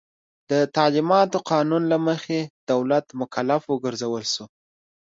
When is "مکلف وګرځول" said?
3.21-4.23